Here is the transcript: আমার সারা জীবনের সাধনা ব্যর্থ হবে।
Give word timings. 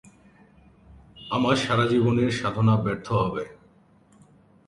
আমার 1.31 1.55
সারা 1.63 1.85
জীবনের 1.91 2.31
সাধনা 2.39 2.75
ব্যর্থ 2.83 3.07
হবে। 3.21 3.43